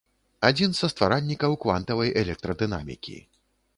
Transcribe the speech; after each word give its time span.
Адзін 0.47 0.71
са 0.77 0.87
стваральнікаў 0.93 1.51
квантавай 1.65 2.15
электрадынамікі. 2.23 3.19